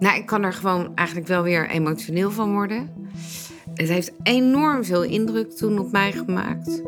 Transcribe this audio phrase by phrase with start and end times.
[0.00, 2.90] Nou, ik kan er gewoon eigenlijk wel weer emotioneel van worden.
[3.74, 6.82] Het heeft enorm veel indruk toen op mij gemaakt.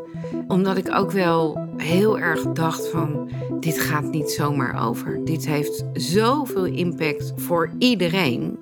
[0.49, 3.31] Omdat ik ook wel heel erg dacht van...
[3.61, 5.25] dit gaat niet zomaar over.
[5.25, 8.59] Dit heeft zoveel impact voor iedereen.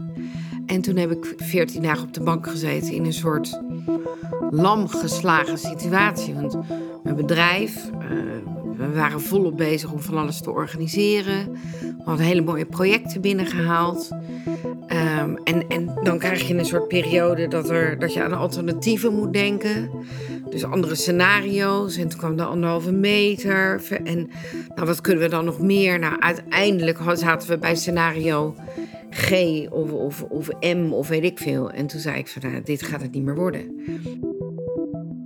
[0.66, 3.60] En toen heb ik veertien dagen op de bank gezeten in een soort
[4.50, 6.34] lam geslagen situatie.
[6.34, 6.58] Want
[7.02, 8.49] mijn bedrijf, uh,
[8.80, 11.52] we waren volop bezig om van alles te organiseren.
[11.80, 14.08] We hadden hele mooie projecten binnengehaald.
[15.22, 19.14] Um, en, en dan krijg je een soort periode dat, er, dat je aan alternatieven
[19.14, 19.90] moet denken.
[20.50, 21.96] Dus andere scenario's.
[21.96, 23.82] En toen kwam de anderhalve meter.
[24.04, 24.30] En
[24.74, 25.98] nou, wat kunnen we dan nog meer?
[25.98, 28.54] Nou, uiteindelijk zaten we bij scenario
[29.10, 29.32] G
[29.70, 31.70] of, of, of M of weet ik veel.
[31.70, 33.80] En toen zei ik van, nou, dit gaat het niet meer worden.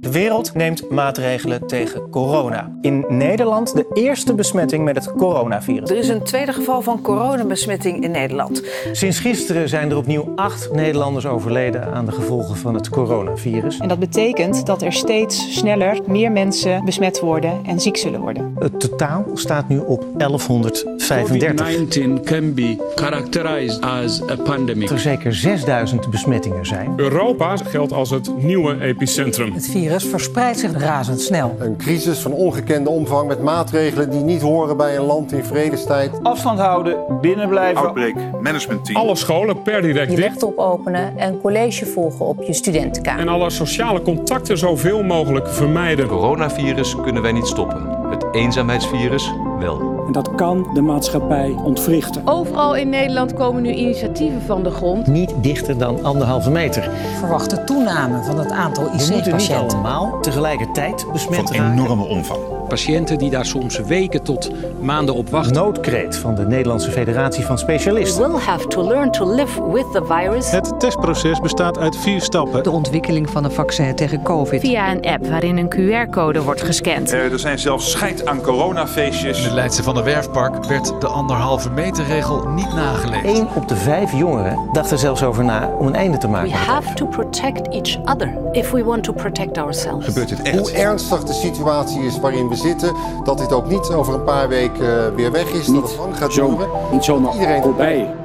[0.04, 2.72] De wereld neemt maatregelen tegen corona.
[2.80, 5.90] In Nederland de eerste besmetting met het coronavirus.
[5.90, 8.62] Er is een tweede geval van coronabesmetting in Nederland.
[8.92, 13.78] Sinds gisteren zijn er opnieuw acht Nederlanders overleden aan de gevolgen van het coronavirus.
[13.78, 18.56] En dat betekent dat er steeds sneller meer mensen besmet worden en ziek zullen worden.
[18.58, 22.18] Het totaal staat nu op 1135.
[22.18, 24.90] COVID-19 can be characterized as a pandemic.
[24.90, 26.92] Er zeker 6000 besmettingen zijn.
[26.96, 29.52] Europa geldt als het nieuwe epicentrum.
[29.52, 31.56] Het virus verspreidt zich razendsnel.
[31.58, 36.10] Een crisis van ongekende omvang met maatregelen die niet horen bij een land in vredestijd.
[36.22, 37.82] Afstand houden, binnenblijven.
[37.84, 38.96] Outbreak management team.
[38.96, 40.28] Alle scholen per direct je dicht.
[40.28, 43.20] laptop openen en college volgen op je studentenkamer.
[43.20, 46.04] En alle sociale contacten zoveel mogelijk vermijden.
[46.04, 47.88] Het coronavirus kunnen wij niet stoppen.
[48.10, 49.93] Het eenzaamheidsvirus wel.
[50.06, 52.22] En dat kan de maatschappij ontwrichten.
[52.24, 55.06] Overal in Nederland komen nu initiatieven van de grond.
[55.06, 56.90] Niet dichter dan anderhalve meter.
[57.18, 59.24] Verwachte toename van het aantal IC-patiënten.
[59.24, 61.72] We moeten niet allemaal tegelijkertijd besmet Van raken.
[61.72, 62.38] enorme omvang.
[62.68, 64.50] Patiënten die daar soms weken tot
[64.80, 65.52] maanden op wachten.
[65.54, 68.22] Noodkreet van de Nederlandse Federatie van Specialisten.
[68.22, 70.50] We will have to learn to live with the virus.
[70.50, 72.62] Het testproces bestaat uit vier stappen.
[72.62, 74.60] De ontwikkeling van een vaccin tegen COVID.
[74.60, 77.12] Via een app waarin een QR-code wordt gescand.
[77.12, 79.42] Uh, er zijn zelfs scheid aan coronafeestjes.
[79.42, 83.24] In de Leidse van der Werfpark werd de anderhalve meter regel niet nageleefd.
[83.24, 86.50] Eén op de vijf jongeren dacht er zelfs over na om een einde te maken.
[86.50, 90.04] We have to protect each other if we want to protect ourselves.
[90.04, 90.58] Gebeurt dit echt?
[90.58, 92.94] Hoe ernstig de situatie is waarin we zitten,
[93.24, 96.34] dat dit ook niet over een paar weken weer weg is, dat het lang gaat
[96.34, 96.68] duren.
[96.92, 98.23] Niet zomaar Iedereen voorbij.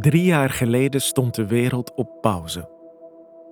[0.00, 2.70] Drie jaar geleden stond de wereld op pauze.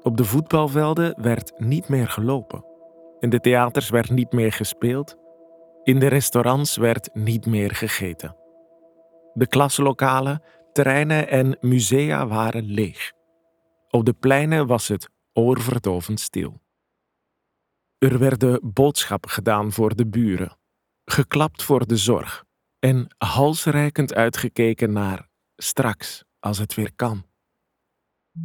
[0.03, 2.65] Op de voetbalvelden werd niet meer gelopen.
[3.21, 5.17] In de theaters werd niet meer gespeeld.
[5.83, 8.37] In de restaurants werd niet meer gegeten.
[9.33, 13.13] De klaslokalen, terreinen en musea waren leeg.
[13.89, 16.61] Op de pleinen was het oorverdovend stil.
[17.99, 20.59] Er werden boodschappen gedaan voor de buren,
[21.05, 22.45] geklapt voor de zorg
[22.79, 27.23] en halsreikend uitgekeken naar straks als het weer kan.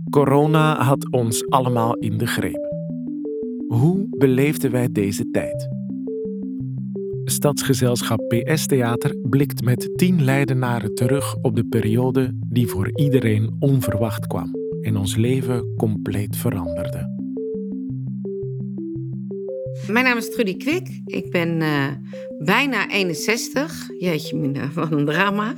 [0.09, 2.67] Corona had ons allemaal in de greep.
[3.67, 5.67] Hoe beleefden wij deze tijd?
[7.23, 14.27] Stadsgezelschap PS Theater blikt met tien Leidenaren terug op de periode die voor iedereen onverwacht
[14.27, 17.18] kwam en ons leven compleet veranderde.
[19.91, 21.01] Mijn naam is Trudy Kwik.
[21.05, 21.87] Ik ben uh,
[22.39, 23.89] bijna 61.
[23.99, 25.53] Jeetje, mina, wat een drama.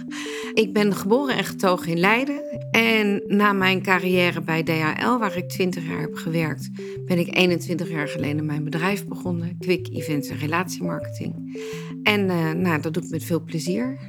[0.53, 2.41] Ik ben geboren en getogen in Leiden.
[2.71, 6.69] En na mijn carrière bij DHL, waar ik 20 jaar heb gewerkt,
[7.05, 9.57] ben ik 21 jaar geleden mijn bedrijf begonnen.
[9.59, 11.61] Kwik Events en Relatiemarketing.
[12.03, 13.99] En uh, nou, dat doe ik met veel plezier.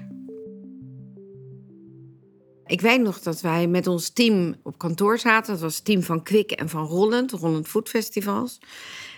[2.67, 5.53] Ik weet nog dat wij met ons team op kantoor zaten.
[5.53, 8.59] Dat was het team van Kwik en van Rollend, Rollend Food Festivals.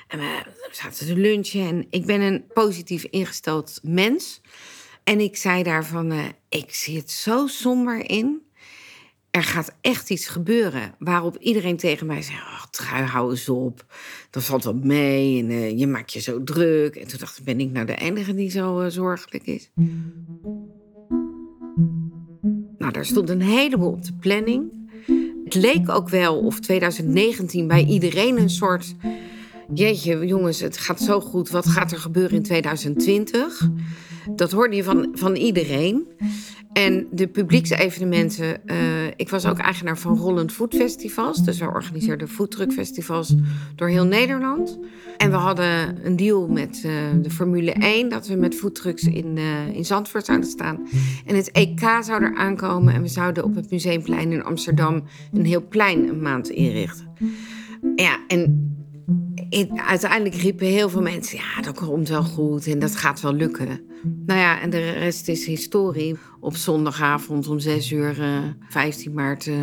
[0.09, 4.41] En we zaten te lunchen en ik ben een positief ingesteld mens.
[5.05, 8.43] En ik zei daarvan, uh, ik zie het zo somber in.
[9.31, 10.95] Er gaat echt iets gebeuren.
[10.99, 13.85] Waarop iedereen tegen mij zei, oh, trui, hou eens op.
[14.31, 16.97] Dat valt wel mee en uh, je maakt je zo druk.
[16.97, 19.71] En toen dacht ik, ben ik nou de enige die zo uh, zorgelijk is?
[22.79, 24.73] Nou, daar stond een heleboel op de planning.
[25.45, 28.95] Het leek ook wel of 2019 bij iedereen een soort
[29.75, 31.51] jeetje, jongens, het gaat zo goed.
[31.51, 33.69] Wat gaat er gebeuren in 2020?
[34.31, 36.07] Dat hoorde je van, van iedereen.
[36.73, 38.61] En de publieksevenementen.
[38.67, 38.77] Uh,
[39.17, 41.45] ik was ook eigenaar van Rollend Food Festivals.
[41.45, 43.35] Dus we organiseerden foodtruckfestivals
[43.75, 44.79] door heel Nederland.
[45.17, 48.09] En we hadden een deal met uh, de Formule 1...
[48.09, 50.89] dat we met foodtrucks in, uh, in Zandvoort zouden staan.
[51.27, 52.95] En het EK zou er aankomen...
[52.95, 55.05] en we zouden op het Museumplein in Amsterdam...
[55.33, 57.09] een heel plein een maand inrichten.
[57.97, 58.73] Ja, en
[59.87, 63.87] uiteindelijk riepen heel veel mensen: ja, dat komt wel goed en dat gaat wel lukken.
[64.27, 66.17] Nou ja, en de rest is historie.
[66.41, 69.55] Op zondagavond om 6 uur, eh, 15 maart, eh,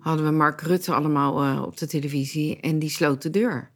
[0.00, 3.70] hadden we Mark Rutte allemaal eh, op de televisie en die sloot de deur.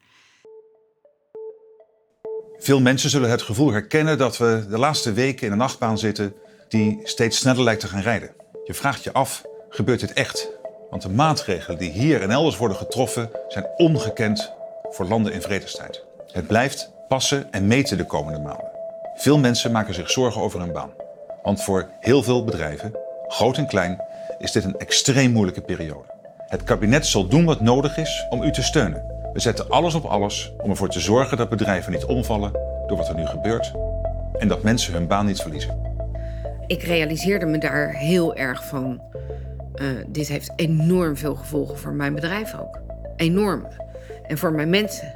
[2.58, 6.34] Veel mensen zullen het gevoel herkennen dat we de laatste weken in een achtbaan zitten
[6.68, 8.34] die steeds sneller lijkt te gaan rijden.
[8.64, 10.50] Je vraagt je af, gebeurt dit echt?
[10.90, 14.52] Want de maatregelen die hier en elders worden getroffen zijn ongekend
[14.96, 16.04] voor landen in vredestijd.
[16.32, 18.70] Het blijft passen en meten de komende maanden.
[19.14, 20.90] Veel mensen maken zich zorgen over hun baan.
[21.42, 22.92] Want voor heel veel bedrijven,
[23.28, 24.02] groot en klein,
[24.38, 26.14] is dit een extreem moeilijke periode.
[26.36, 29.30] Het kabinet zal doen wat nodig is om u te steunen.
[29.32, 32.52] We zetten alles op alles om ervoor te zorgen dat bedrijven niet omvallen
[32.86, 33.72] door wat er nu gebeurt
[34.38, 35.94] en dat mensen hun baan niet verliezen.
[36.66, 39.02] Ik realiseerde me daar heel erg van.
[39.74, 42.80] eh, dit heeft enorm veel gevolgen voor mijn bedrijf ook.
[43.16, 43.66] Enorm.
[44.28, 45.14] En voor mijn mensen.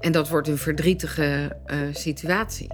[0.00, 2.68] En dat wordt een verdrietige eh, situatie.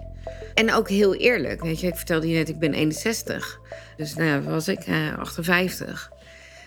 [0.54, 1.62] En ook heel eerlijk.
[1.62, 3.60] Weet je, ik vertelde je net, ik ben 61.
[3.96, 6.10] Dus nou, was ik eh, 58.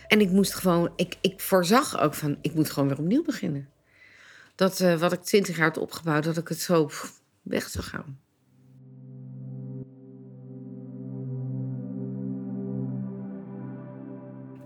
[0.08, 3.70] En ik moest gewoon, ik, ik voorzag ook van, ik moet gewoon weer opnieuw beginnen.
[4.56, 6.90] Dat eh, wat ik 20 jaar had opgebouwd, dat ik het zo
[7.42, 8.20] weg zou gaan.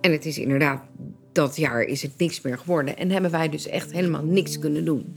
[0.02, 0.84] En het is inderdaad,
[1.36, 2.98] dat jaar is het niks meer geworden.
[2.98, 5.16] En hebben wij dus echt helemaal niks kunnen doen.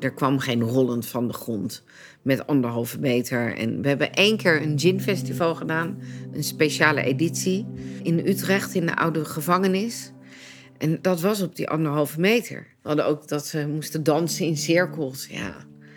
[0.00, 1.84] Er kwam geen rollend van de grond
[2.22, 3.56] met anderhalve meter.
[3.56, 5.98] En we hebben één keer een ginfestival gedaan.
[6.32, 7.66] Een speciale editie
[8.02, 10.12] in Utrecht in de oude gevangenis.
[10.78, 12.66] En dat was op die anderhalve meter.
[12.82, 15.26] We hadden ook dat ze moesten dansen in cirkels.
[15.26, 15.54] Ja,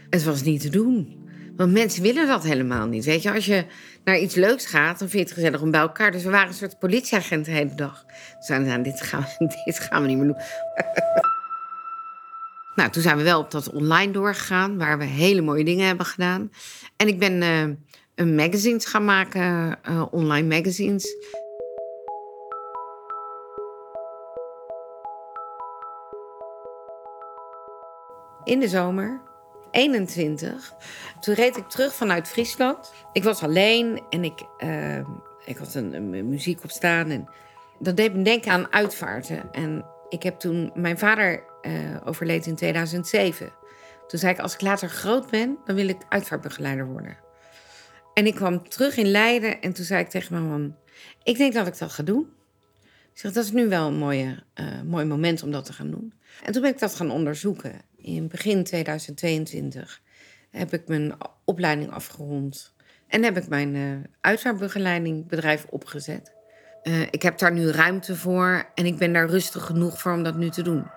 [0.10, 1.21] het was niet te doen.
[1.56, 3.06] Want mensen willen dat helemaal niet.
[3.06, 3.66] Weet je, als je
[4.04, 6.12] naar iets leuks gaat, dan vind je het gezellig om bij elkaar.
[6.12, 8.04] Dus we waren een soort politieagenten de hele dag.
[8.06, 10.42] Toen zeiden we, nou, dit gaan, we, dit gaan we niet meer doen.
[12.76, 16.06] nou, toen zijn we wel op dat online doorgegaan, waar we hele mooie dingen hebben
[16.06, 16.52] gedaan.
[16.98, 17.62] En ik ben eh,
[18.16, 21.16] een magazines gaan maken, eh, online magazines.
[28.44, 29.31] In de zomer
[29.72, 30.74] 21.
[31.20, 32.94] Toen reed ik terug vanuit Friesland.
[33.14, 34.98] Ik was alleen en ik, eh,
[35.46, 37.10] ik had een, muziek op staan.
[37.10, 37.30] En
[37.80, 39.52] dat deed me denken aan uitvaarten.
[39.52, 40.72] En ik heb toen...
[40.74, 41.74] Mijn vader eh,
[42.06, 43.52] overleed in 2007.
[44.08, 45.58] Toen zei ik, als ik later groot ben...
[45.66, 47.18] dan wil ik uitvaartbegeleider worden.
[48.14, 50.76] En ik kwam terug in Leiden en toen zei ik tegen mijn man...
[51.24, 52.41] ik denk dat ik dat ga doen.
[53.14, 55.92] Ik zeg, dat is nu wel een mooie, eh, mooi moment om dat te gaan
[55.92, 56.14] doen.
[56.44, 57.82] En toen ben ik dat gaan onderzoeken.
[57.96, 60.02] In begin 2022
[60.52, 61.14] heb ik mijn
[61.46, 62.74] opleiding afgerond.
[63.08, 63.76] En heb ik mijn
[64.22, 66.34] uh, opgezet.
[66.84, 70.24] Uh, ik heb daar nu ruimte voor en ik ben daar rustig genoeg voor om
[70.24, 70.90] dat nu te doen.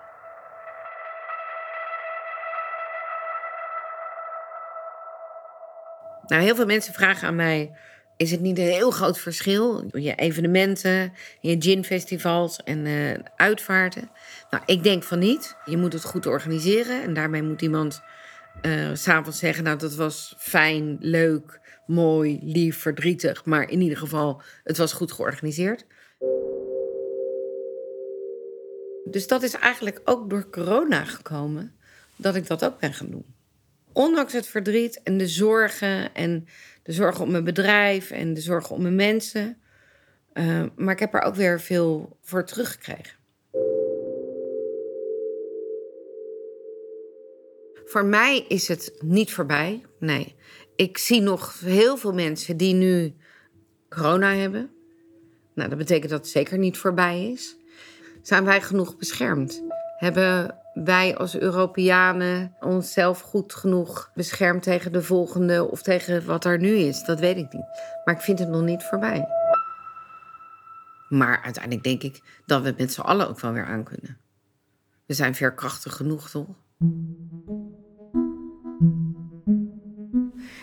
[6.27, 7.77] Nou, heel veel mensen vragen aan mij:
[8.17, 9.89] is het niet een heel groot verschil?
[9.91, 14.09] Je evenementen, je ginfestivals en uh, uitvaarten.
[14.49, 15.55] Nou, ik denk van niet.
[15.65, 17.01] Je moet het goed organiseren.
[17.01, 18.01] En daarmee moet iemand
[18.61, 23.45] uh, s'avonds zeggen: Nou, dat was fijn, leuk, mooi, lief, verdrietig.
[23.45, 25.85] Maar in ieder geval, het was goed georganiseerd.
[29.05, 31.75] Dus dat is eigenlijk ook door corona gekomen
[32.15, 33.34] dat ik dat ook ben gaan doen.
[33.95, 36.47] Ondanks het verdriet en de zorgen en
[36.83, 39.57] de zorgen om mijn bedrijf en de zorgen om mijn mensen.
[40.33, 43.17] Uh, maar ik heb er ook weer veel voor teruggekregen.
[47.85, 49.83] Voor mij is het niet voorbij.
[49.99, 50.35] Nee.
[50.75, 53.13] Ik zie nog heel veel mensen die nu
[53.89, 54.69] corona hebben.
[55.53, 57.57] Nou, dat betekent dat het zeker niet voorbij is.
[58.21, 59.63] Zijn wij genoeg beschermd?
[59.97, 66.59] Hebben wij als Europeanen onszelf goed genoeg beschermd tegen de volgende of tegen wat er
[66.59, 67.03] nu is?
[67.03, 67.65] Dat weet ik niet.
[68.05, 69.27] Maar ik vind het nog niet voorbij.
[71.09, 74.17] Maar uiteindelijk denk ik dat we het met z'n allen ook wel weer aan kunnen.
[75.05, 76.47] We zijn veerkrachtig genoeg, toch?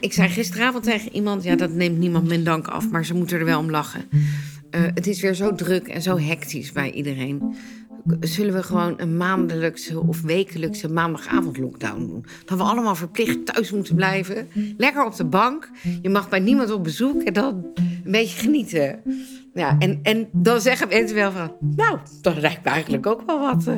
[0.00, 3.38] Ik zei gisteravond tegen iemand, ja, dat neemt niemand mijn dank af, maar ze moeten
[3.38, 4.08] er wel om lachen.
[4.10, 7.56] Uh, het is weer zo druk en zo hectisch bij iedereen.
[8.20, 12.24] Zullen we gewoon een maandelijkse of wekelijkse maandagavond lockdown doen?
[12.44, 14.48] Dat we allemaal verplicht thuis moeten blijven.
[14.76, 15.70] Lekker op de bank.
[16.02, 19.02] Je mag bij niemand op bezoek en dan een beetje genieten.
[19.54, 21.52] Ja, en, en dan zeggen mensen wel van...
[21.76, 23.66] Nou, dat lijkt me eigenlijk ook wel wat.
[23.66, 23.76] Uh,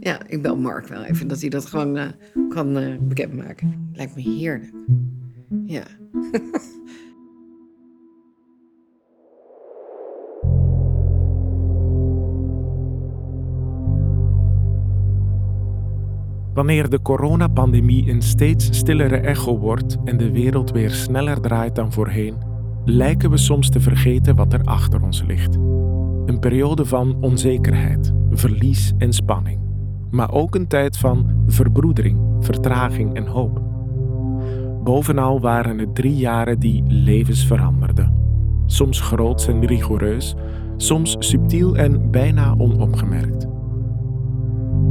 [0.00, 2.04] ja, ik bel Mark wel even dat hij dat gewoon uh,
[2.48, 3.90] kan uh, bekendmaken.
[3.92, 4.72] Lijkt me heerlijk.
[5.66, 5.84] Ja.
[16.58, 21.92] Wanneer de coronapandemie een steeds stillere echo wordt en de wereld weer sneller draait dan
[21.92, 22.36] voorheen,
[22.84, 25.54] lijken we soms te vergeten wat er achter ons ligt.
[26.26, 29.60] Een periode van onzekerheid, verlies en spanning,
[30.10, 33.62] maar ook een tijd van verbroedering, vertraging en hoop.
[34.84, 38.14] Bovenal waren het drie jaren die levens veranderden.
[38.66, 40.34] Soms groots en rigoureus,
[40.76, 43.57] soms subtiel en bijna onopgemerkt.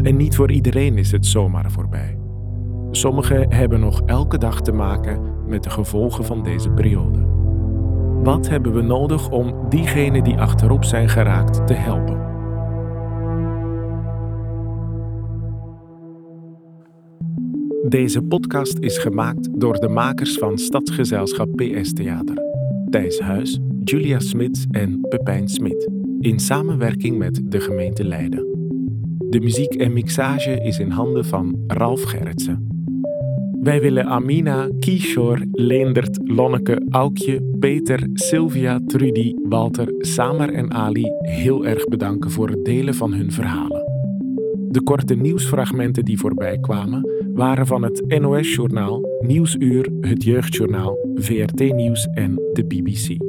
[0.02, 2.18] En niet voor iedereen is het zomaar voorbij.
[2.92, 7.20] Sommigen hebben nog elke dag te maken met de gevolgen van deze periode.
[8.24, 12.26] Wat hebben we nodig om diegenen die achterop zijn geraakt te helpen?
[17.90, 22.36] Deze podcast is gemaakt door de makers van Stadsgezelschap PS Theater.
[22.90, 25.90] Thijs Huis, Julia Smits en Pepijn Smit.
[26.20, 28.57] In samenwerking met de gemeente Leiden.
[29.30, 32.68] De muziek en mixage is in handen van Ralf Gerritsen.
[33.62, 41.66] Wij willen Amina, Kishore, Leendert, Lonneke, Aukje, Peter, Sylvia, Trudy, Walter, Samer en Ali heel
[41.66, 43.84] erg bedanken voor het delen van hun verhalen.
[44.70, 52.08] De korte nieuwsfragmenten die voorbij kwamen waren van het NOS-journaal, Nieuwsuur, het Jeugdjournaal, VRT Nieuws
[52.14, 53.27] en de BBC.